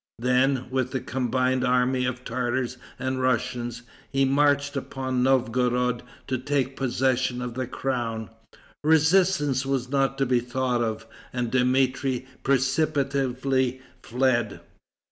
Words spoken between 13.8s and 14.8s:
fled.